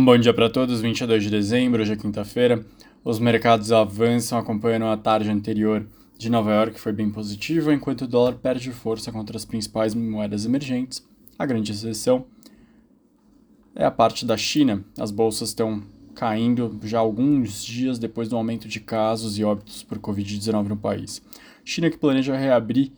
Bom 0.00 0.16
dia 0.16 0.32
para 0.32 0.48
todos, 0.48 0.80
22 0.80 1.24
de 1.24 1.28
dezembro, 1.28 1.82
hoje 1.82 1.92
é 1.92 1.96
quinta-feira. 1.96 2.64
Os 3.04 3.18
mercados 3.18 3.72
avançam 3.72 4.38
acompanhando 4.38 4.84
a 4.84 4.96
tarde 4.96 5.28
anterior 5.28 5.84
de 6.16 6.30
Nova 6.30 6.52
York, 6.52 6.74
que 6.74 6.80
foi 6.80 6.92
bem 6.92 7.10
positiva, 7.10 7.74
enquanto 7.74 8.02
o 8.02 8.06
dólar 8.06 8.34
perde 8.34 8.70
força 8.70 9.10
contra 9.10 9.36
as 9.36 9.44
principais 9.44 9.96
moedas 9.96 10.46
emergentes. 10.46 11.04
A 11.36 11.44
grande 11.44 11.72
exceção 11.72 12.26
é 13.74 13.84
a 13.84 13.90
parte 13.90 14.24
da 14.24 14.36
China. 14.36 14.84
As 14.96 15.10
bolsas 15.10 15.48
estão 15.48 15.82
caindo 16.14 16.78
já 16.84 17.00
alguns 17.00 17.64
dias 17.64 17.98
depois 17.98 18.28
do 18.28 18.36
aumento 18.36 18.68
de 18.68 18.78
casos 18.78 19.36
e 19.36 19.42
óbitos 19.42 19.82
por 19.82 19.98
Covid-19 19.98 20.68
no 20.68 20.76
país. 20.76 21.20
China 21.64 21.90
que 21.90 21.98
planeja 21.98 22.36
reabrir 22.36 22.92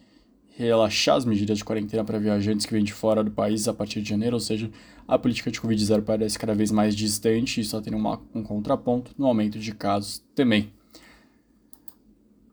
relaxar 0.63 1.17
as 1.17 1.25
medidas 1.25 1.59
de 1.59 1.65
quarentena 1.65 2.05
para 2.05 2.19
viajantes 2.19 2.67
que 2.67 2.73
vêm 2.73 2.85
de 2.85 2.93
fora 2.93 3.23
do 3.25 3.31
país 3.31 3.67
a 3.69 3.75
partir 3.75 4.01
de 4.03 4.09
janeiro, 4.09 4.37
ou 4.37 4.41
seja, 4.41 4.71
a 5.07 5.19
política 5.19 5.51
de 5.51 5.61
Covid-0 5.61 6.03
parece 6.03 6.39
cada 6.39 6.55
vez 6.55 6.71
mais 6.71 6.95
distante 6.95 7.61
e 7.61 7.65
só 7.65 7.81
tem 7.81 7.95
uma, 7.95 8.21
um 8.35 8.43
contraponto 8.43 9.13
no 9.19 9.27
aumento 9.27 9.59
de 9.59 9.75
casos 9.75 10.23
também. 10.35 10.73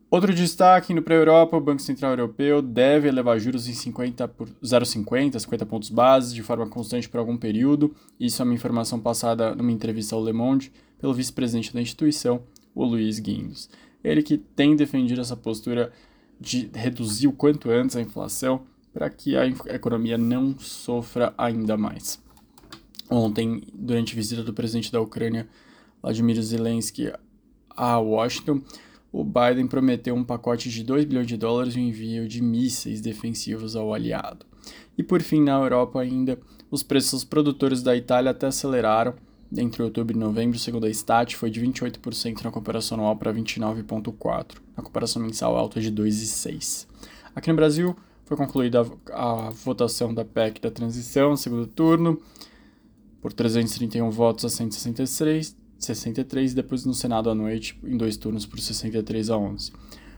Outro 0.09 0.33
destaque 0.33 0.93
no 0.93 1.01
para 1.01 1.15
a 1.15 1.17
Europa, 1.17 1.57
o 1.57 1.61
Banco 1.61 1.81
Central 1.81 2.11
Europeu 2.11 2.61
deve 2.61 3.09
elevar 3.09 3.37
juros 3.39 3.67
em 3.67 3.73
50 3.73 4.25
por 4.29 4.47
0,50, 4.63 5.37
50 5.37 5.65
pontos 5.65 5.89
base, 5.89 6.33
de 6.33 6.41
forma 6.41 6.65
constante 6.65 7.09
por 7.09 7.17
algum 7.17 7.35
período. 7.35 7.93
Isso 8.17 8.41
é 8.41 8.45
uma 8.45 8.53
informação 8.53 9.01
passada 9.01 9.53
numa 9.53 9.71
entrevista 9.71 10.15
ao 10.15 10.23
Le 10.23 10.31
Monde 10.31 10.71
pelo 10.97 11.13
vice-presidente 11.13 11.73
da 11.73 11.81
instituição, 11.81 12.41
o 12.73 12.85
Luiz 12.85 13.19
Guindos. 13.19 13.69
Ele 14.01 14.23
que 14.23 14.37
tem 14.37 14.77
defendido 14.77 15.19
essa 15.19 15.35
postura 15.35 15.91
de 16.39 16.69
reduzir 16.73 17.27
o 17.27 17.33
quanto 17.33 17.69
antes 17.69 17.95
a 17.95 18.01
inflação 18.01 18.61
para 18.93 19.09
que 19.09 19.35
a 19.35 19.45
economia 19.73 20.17
não 20.17 20.57
sofra 20.57 21.33
ainda 21.37 21.77
mais. 21.77 22.21
Ontem, 23.09 23.61
durante 23.73 24.13
a 24.13 24.15
visita 24.15 24.43
do 24.43 24.53
presidente 24.53 24.91
da 24.91 24.99
Ucrânia, 24.99 25.47
Vladimir 26.01 26.41
Zelensky, 26.41 27.11
a 27.69 27.99
Washington, 27.99 28.61
o 29.11 29.23
Biden 29.23 29.67
prometeu 29.67 30.13
um 30.15 30.23
pacote 30.23 30.69
de 30.69 30.83
2 30.83 31.05
bilhões 31.05 31.27
de 31.27 31.37
dólares 31.37 31.75
e 31.75 31.79
envio 31.79 32.27
de 32.27 32.41
mísseis 32.41 32.99
defensivos 32.99 33.75
ao 33.75 33.93
aliado. 33.93 34.45
E 34.97 35.03
por 35.03 35.21
fim, 35.21 35.41
na 35.41 35.53
Europa 35.53 36.01
ainda, 36.01 36.37
os 36.69 36.83
preços 36.83 37.23
produtores 37.23 37.81
da 37.81 37.95
Itália 37.95 38.31
até 38.31 38.47
aceleraram 38.47 39.15
entre 39.55 39.81
outubro 39.81 40.15
e 40.15 40.19
novembro, 40.19 40.59
segundo 40.59 40.85
a 40.85 40.89
Stat, 40.89 41.35
foi 41.35 41.49
de 41.49 41.61
28% 41.61 42.43
na 42.43 42.51
comparação 42.51 42.97
anual 42.97 43.15
para 43.15 43.33
29,4%. 43.33 44.57
Na 44.75 44.83
comparação 44.83 45.21
mensal, 45.21 45.55
alta 45.55 45.79
de 45.79 45.91
2,6%. 45.91 46.87
Aqui 47.35 47.49
no 47.49 47.55
Brasil, 47.55 47.95
foi 48.25 48.35
concluída 48.35 48.85
a, 49.11 49.47
a, 49.47 49.49
votação 49.51 50.13
da 50.13 50.25
PEC 50.25 50.59
da 50.59 50.69
transição, 50.69 51.37
segundo 51.37 51.65
turno, 51.65 52.19
por 53.21 53.31
331 53.31 54.09
votos 54.09 54.43
a 54.43 54.49
163, 54.49 55.55
63, 55.79 56.53
depois 56.53 56.85
no 56.85 56.93
Senado 56.93 57.29
à 57.29 57.35
noite, 57.35 57.79
em 57.83 57.95
dois 57.95 58.17
turnos, 58.17 58.45
por 58.45 58.59
63 58.59 59.29
a 59.29 59.37
11. 59.37 59.71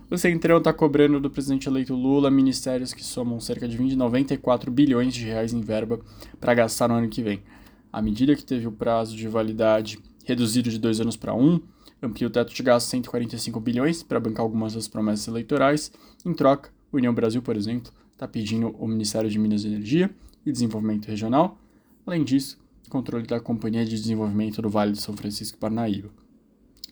O 0.10 0.18
Centrão 0.18 0.58
está 0.58 0.74
cobrando 0.74 1.20
do 1.20 1.30
presidente 1.30 1.70
eleito 1.70 1.94
Lula 1.94 2.32
ministérios 2.32 2.94
que 2.94 3.04
somam 3.04 3.40
cerca 3.40 3.68
de 3.68 3.78
20, 3.78 3.96
94 3.96 4.72
bilhões 4.72 5.14
de 5.14 5.24
reais 5.24 5.54
em 5.54 5.62
verba 5.62 6.00
para 6.40 6.56
gastar 6.56 6.88
no 6.88 6.96
ano 6.96 7.10
que 7.10 7.22
vem. 7.22 7.44
A 7.92 8.02
medida 8.02 8.36
que 8.36 8.44
teve 8.44 8.68
o 8.68 8.72
prazo 8.72 9.16
de 9.16 9.28
validade 9.28 10.00
reduzido 10.26 10.70
de 10.70 10.78
dois 10.78 11.02
anos 11.02 11.18
para 11.18 11.34
um, 11.34 11.60
amplia 12.02 12.28
o 12.28 12.32
teto 12.32 12.54
de 12.54 12.64
gastos 12.64 12.90
145 12.92 13.60
bilhões 13.60 14.04
para 14.04 14.20
bancar 14.20 14.44
algumas 14.44 14.74
das 14.74 14.88
promessas 14.88 15.28
eleitorais. 15.28 15.92
Em 16.26 16.34
troca, 16.34 16.72
o 16.92 16.98
União 16.98 17.14
Brasil, 17.14 17.42
por 17.42 17.56
exemplo, 17.56 17.92
está 18.14 18.28
pedindo 18.28 18.70
o 18.78 18.88
Ministério 18.88 19.30
de 19.30 19.40
Minas 19.40 19.64
e 19.64 19.68
Energia 19.68 20.10
e 20.46 20.52
Desenvolvimento 20.52 21.08
Regional, 21.08 21.58
além 22.06 22.24
disso, 22.24 22.60
controle 22.90 23.26
da 23.26 23.40
Companhia 23.40 23.86
de 23.86 23.96
Desenvolvimento 23.96 24.62
do 24.62 24.70
Vale 24.70 24.92
do 24.92 24.98
São 24.98 25.16
Francisco 25.16 25.58
e 25.58 25.60
Parnaíba. 25.60 26.10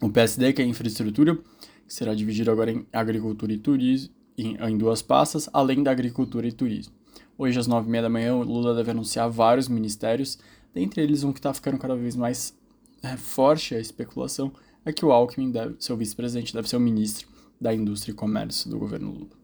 O 0.01 0.09
PSD, 0.09 0.53
que 0.53 0.61
é 0.61 0.65
infraestrutura, 0.65 1.35
que 1.35 1.93
será 1.93 2.13
dividido 2.13 2.51
agora 2.51 2.71
em 2.71 2.85
agricultura 2.93 3.51
e 3.51 3.57
turismo, 3.57 4.13
em, 4.37 4.55
em 4.55 4.77
duas 4.77 5.01
pastas, 5.01 5.49
além 5.51 5.81
da 5.81 5.91
agricultura 5.91 6.47
e 6.47 6.51
turismo. 6.51 6.93
Hoje, 7.37 7.59
às 7.59 7.67
nove 7.67 7.87
e 7.87 7.91
meia 7.91 8.03
da 8.03 8.09
manhã, 8.09 8.35
o 8.35 8.43
Lula 8.43 8.75
deve 8.75 8.91
anunciar 8.91 9.29
vários 9.29 9.67
ministérios 9.67 10.37
Dentre 10.73 11.01
eles, 11.01 11.23
um 11.23 11.33
que 11.33 11.39
está 11.39 11.53
ficando 11.53 11.77
cada 11.77 11.95
vez 11.95 12.15
mais 12.15 12.55
é, 13.01 13.17
forte 13.17 13.75
a 13.75 13.79
especulação 13.79 14.51
é 14.85 14.93
que 14.93 15.05
o 15.05 15.11
Alckmin, 15.11 15.51
deve, 15.51 15.75
seu 15.79 15.97
vice-presidente, 15.97 16.53
deve 16.53 16.69
ser 16.69 16.77
o 16.77 16.79
ministro 16.79 17.27
da 17.59 17.73
Indústria 17.73 18.13
e 18.13 18.15
Comércio 18.15 18.69
do 18.69 18.77
governo 18.77 19.11
Lula. 19.11 19.37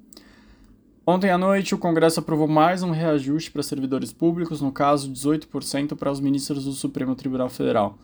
Ontem 1.05 1.29
à 1.29 1.37
noite, 1.37 1.75
o 1.75 1.77
Congresso 1.77 2.21
aprovou 2.21 2.47
mais 2.47 2.81
um 2.81 2.91
reajuste 2.91 3.51
para 3.51 3.61
servidores 3.61 4.13
públicos, 4.13 4.61
no 4.61 4.71
caso, 4.71 5.11
18% 5.11 5.97
para 5.97 6.09
os 6.09 6.21
ministros 6.21 6.63
do 6.63 6.71
Supremo 6.71 7.13
Tribunal 7.13 7.49
Federal. 7.49 7.97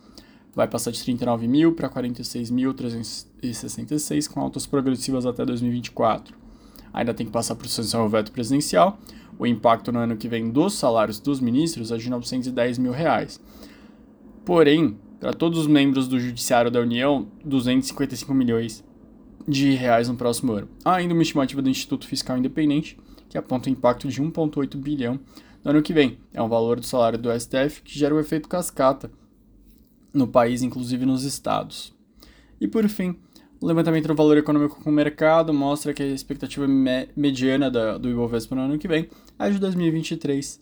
Vai 0.53 0.68
passar 0.68 0.91
de 0.91 1.02
39 1.02 1.47
mil 1.47 1.74
para 1.74 1.90
46.366, 1.90 4.28
com 4.28 4.41
altas 4.41 4.68
progressivas 4.68 5.25
até 5.25 5.46
2024. 5.46 6.49
Ainda 6.94 7.14
tem 7.14 7.26
que 7.26 7.32
passar 7.32 7.56
por 7.56 7.68
sanção 7.68 8.02
ao 8.02 8.10
veto 8.10 8.32
presidencial, 8.32 9.00
o 9.38 9.48
impacto 9.48 9.92
no 9.92 10.00
ano 10.00 10.18
que 10.18 10.28
vem 10.28 10.50
dos 10.50 10.74
salários 10.74 11.20
dos 11.20 11.40
ministros 11.40 11.92
é 11.92 11.98
de 11.98 12.10
910 12.10 12.78
mil 12.78 12.92
reais. 12.92 13.40
Porém, 14.44 14.98
para 15.20 15.34
todos 15.34 15.60
os 15.60 15.68
membros 15.68 16.08
do 16.08 16.20
Judiciário 16.20 16.72
da 16.72 16.80
União, 16.80 17.28
255 17.46 18.34
milhões 18.34 18.84
de 19.48 19.74
reais 19.74 20.10
no 20.10 20.16
próximo 20.16 20.54
ano. 20.54 20.70
Há 20.84 20.96
ainda 20.96 21.14
uma 21.14 21.24
estimativa 21.24 21.62
do 21.62 21.70
Instituto 21.70 22.08
Fiscal 22.08 22.38
Independente 22.38 22.98
que 23.30 23.38
aponta 23.38 23.70
o 23.70 23.72
impacto 23.72 24.08
de 24.08 24.22
1,8 24.22 24.76
bilhão 24.78 25.20
no 25.64 25.72
ano 25.72 25.82
que 25.82 25.94
vem. 25.94 26.18
É 26.34 26.42
um 26.42 26.50
valor 26.50 26.80
do 26.80 26.86
salário 26.86 27.18
do 27.18 27.30
STF 27.32 27.82
que 27.84 27.98
gera 27.98 28.14
o 28.14 28.18
um 28.18 28.20
efeito 28.20 28.50
cascata 28.50 29.12
no 30.14 30.28
país, 30.28 30.62
inclusive 30.62 31.06
nos 31.06 31.24
estados. 31.24 31.94
E 32.60 32.68
por 32.68 32.88
fim, 32.90 33.16
o 33.62 33.68
levantamento 33.68 34.08
do 34.08 34.16
valor 34.16 34.38
econômico 34.38 34.81
com 34.81 34.90
o 34.90 34.94
mercado 34.94 35.53
mostra 35.53 35.94
que 35.94 36.02
a 36.02 36.08
expectativa 36.08 36.68
me 36.68 37.09
mediana 37.16 37.70
da, 37.70 37.97
do 37.97 38.09
Ibovespa 38.09 38.56
no 38.56 38.62
ano 38.62 38.78
que 38.78 38.88
vem 38.88 39.09
é 39.38 39.50
de 39.50 39.59
2023. 39.59 40.59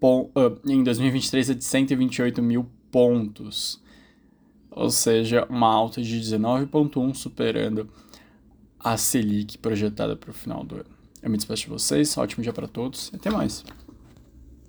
Pon, 0.00 0.30
uh, 0.34 0.70
em 0.70 0.82
2023 0.82 1.50
é 1.50 1.54
de 1.54 1.64
128 1.64 2.42
mil 2.42 2.68
pontos, 2.90 3.82
ou 4.70 4.90
seja, 4.90 5.46
uma 5.48 5.68
alta 5.68 6.02
de 6.02 6.20
19,1, 6.20 7.14
superando 7.14 7.88
a 8.78 8.96
Selic 8.96 9.58
projetada 9.58 10.16
para 10.16 10.30
o 10.30 10.34
final 10.34 10.64
do 10.64 10.76
ano. 10.76 10.96
Eu 11.22 11.30
me 11.30 11.36
despeço 11.36 11.62
de 11.62 11.68
vocês, 11.68 12.16
ótimo 12.18 12.42
dia 12.42 12.52
para 12.52 12.68
todos 12.68 13.10
e 13.12 13.16
até 13.16 13.30
mais. 13.30 13.64